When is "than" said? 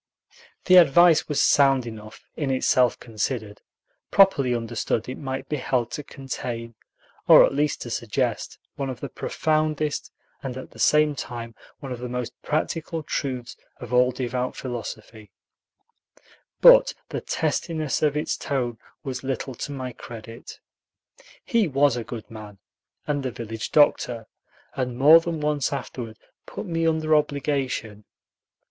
25.19-25.41